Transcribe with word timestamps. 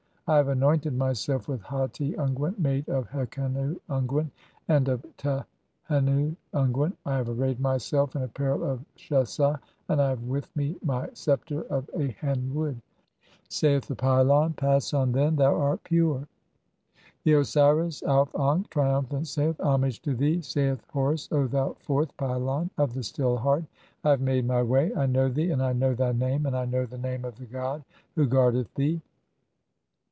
I 0.27 0.37
have 0.37 0.47
anointed 0.47 0.91
(12) 0.95 0.97
myself 0.97 1.47
"with 1.49 1.61
hati 1.63 2.13
unguent 2.15 2.57
[made] 2.57 2.87
of 2.87 3.09
hekennu 3.09 3.77
unguent 3.89 4.31
and 4.69 4.87
of 4.87 5.03
tahennu 5.17 6.37
"unguent, 6.53 6.95
I 7.05 7.17
have 7.17 7.27
arrayed 7.27 7.59
myself 7.59 8.15
in 8.15 8.21
apparel 8.21 8.63
of 8.63 8.85
sliesd, 8.95 9.59
and 9.89 10.01
I 10.01 10.07
have 10.11 10.23
"with 10.23 10.55
me 10.55 10.77
my 10.81 11.09
sceptre 11.13 11.63
of 11.63 11.89
alien(?) 11.95 12.53
wood." 12.55 12.79
[Saith 13.49 13.89
the 13.89 13.95
pylon:—] 13.95 14.53
"Pass 14.53 14.93
on, 14.93 15.11
then, 15.11 15.35
thou 15.35 15.53
art 15.59 15.83
pure." 15.83 16.19
IV. 16.21 16.27
(i3) 16.27 16.27
The 17.25 17.33
Osiris 17.33 18.03
Auf 18.03 18.33
ankh, 18.33 18.69
triumphant, 18.69 19.27
saith:— 19.27 19.59
"Homage 19.59 20.01
to 20.03 20.15
thee, 20.15 20.41
saith 20.41 20.79
Horus, 20.93 21.27
O 21.33 21.45
thou 21.45 21.73
fourth 21.81 22.15
pylon 22.15 22.69
of 22.77 22.93
the 22.93 23.03
"Still 23.03 23.35
Heart. 23.35 23.65
I 24.05 24.11
have 24.11 24.21
made 24.21 24.47
[my] 24.47 24.63
way. 24.63 24.95
I 24.95 25.07
know 25.07 25.27
thee, 25.27 25.51
and 25.51 25.61
I 25.61 25.73
know 25.73 25.93
"thy 25.93 26.13
name, 26.13 26.45
and 26.45 26.55
I 26.55 26.63
know 26.63 26.85
the 26.85 26.97
name 26.97 27.25
of 27.25 27.35
the 27.35 27.45
god 27.47 27.83
(14) 27.83 27.83
who 28.15 28.27
guardeth 28.27 28.73
"thee. 28.75 29.01